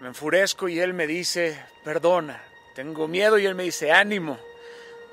[0.00, 2.42] Me enfurezco y Él me dice, perdona.
[2.74, 4.38] Tengo miedo y Él me dice, ánimo.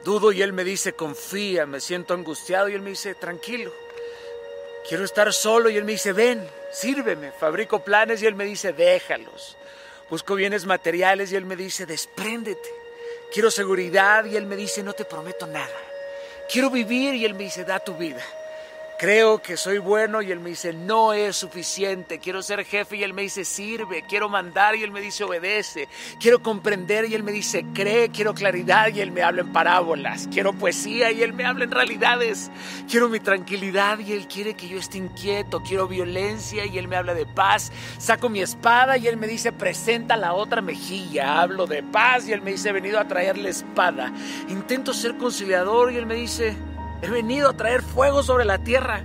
[0.04, 1.66] Dudo y Él me dice, confía.
[1.66, 3.74] Me siento angustiado y Él me dice, tranquilo.
[4.88, 7.32] Quiero estar solo y Él me dice, ven, sírveme.
[7.32, 9.56] Fabrico planes y Él me dice, déjalos.
[10.10, 12.70] Busco bienes materiales y Él me dice, despréndete.
[13.32, 15.80] Quiero seguridad y Él me dice, no te prometo nada.
[16.52, 18.24] Quiero vivir y Él me dice, da tu vida.
[19.04, 22.20] Creo que soy bueno y él me dice, no es suficiente.
[22.20, 24.06] Quiero ser jefe y él me dice, sirve.
[24.08, 25.90] Quiero mandar y él me dice, obedece.
[26.22, 28.08] Quiero comprender y él me dice, cree.
[28.12, 30.30] Quiero claridad y él me habla en parábolas.
[30.32, 32.50] Quiero poesía y él me habla en realidades.
[32.90, 35.62] Quiero mi tranquilidad y él quiere que yo esté inquieto.
[35.64, 37.74] Quiero violencia y él me habla de paz.
[37.98, 41.42] Saco mi espada y él me dice, presenta la otra mejilla.
[41.42, 44.14] Hablo de paz y él me dice, venido a traer la espada.
[44.48, 46.56] Intento ser conciliador y él me dice,
[47.04, 49.02] He venido a traer fuego sobre la tierra.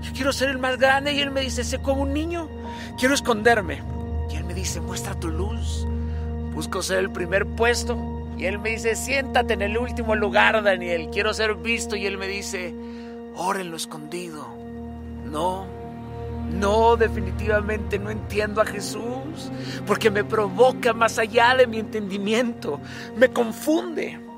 [0.00, 2.48] Yo quiero ser el más grande y él me dice, sé como un niño.
[2.98, 3.82] Quiero esconderme.
[4.30, 5.86] Y él me dice, muestra tu luz.
[6.54, 8.26] Busco ser el primer puesto.
[8.38, 11.10] Y él me dice, siéntate en el último lugar, Daniel.
[11.12, 11.94] Quiero ser visto.
[11.94, 12.74] Y él me dice,
[13.36, 14.48] ora en lo escondido.
[15.26, 15.66] No,
[16.50, 19.52] no, definitivamente no entiendo a Jesús.
[19.86, 22.80] Porque me provoca más allá de mi entendimiento.
[23.14, 24.29] Me confunde.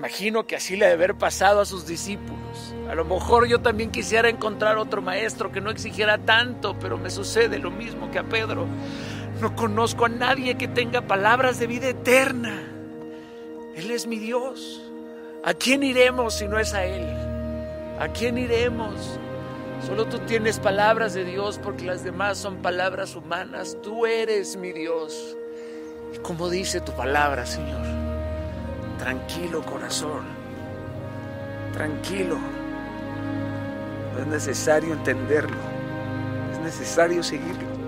[0.00, 2.74] Imagino que así le debe haber pasado a sus discípulos.
[2.88, 7.10] A lo mejor yo también quisiera encontrar otro maestro que no exigiera tanto, pero me
[7.10, 8.66] sucede lo mismo que a Pedro.
[9.42, 12.62] No conozco a nadie que tenga palabras de vida eterna.
[13.76, 14.80] Él es mi Dios.
[15.44, 17.04] ¿A quién iremos si no es a Él?
[17.98, 19.18] ¿A quién iremos?
[19.86, 23.76] Solo tú tienes palabras de Dios porque las demás son palabras humanas.
[23.82, 25.36] Tú eres mi Dios.
[26.14, 28.09] Y como dice tu palabra, Señor.
[29.00, 30.26] Tranquilo corazón,
[31.72, 32.36] tranquilo.
[34.12, 35.56] No es necesario entenderlo,
[36.52, 37.79] es necesario seguirlo.